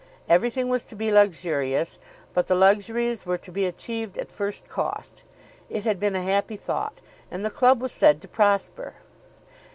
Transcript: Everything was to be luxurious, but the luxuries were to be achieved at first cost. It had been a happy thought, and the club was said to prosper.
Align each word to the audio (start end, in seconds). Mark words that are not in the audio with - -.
Everything 0.27 0.67
was 0.67 0.83
to 0.85 0.95
be 0.95 1.11
luxurious, 1.11 1.99
but 2.33 2.47
the 2.47 2.55
luxuries 2.55 3.23
were 3.23 3.37
to 3.37 3.51
be 3.51 3.67
achieved 3.67 4.17
at 4.17 4.31
first 4.31 4.67
cost. 4.67 5.23
It 5.69 5.83
had 5.83 5.99
been 5.99 6.15
a 6.15 6.23
happy 6.23 6.55
thought, 6.55 6.97
and 7.29 7.45
the 7.45 7.51
club 7.51 7.79
was 7.79 7.91
said 7.91 8.19
to 8.23 8.27
prosper. 8.27 8.95